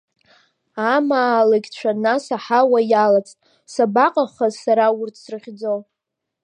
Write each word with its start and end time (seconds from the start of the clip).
Амаалықьцәа 0.93 1.91
нас 2.03 2.25
аҳауа 2.35 2.79
иалаӡт, 2.91 3.37
сабаҟахыз 3.73 4.53
сара 4.63 4.85
урҭ 4.99 5.15
срыхьӡо! 5.23 5.73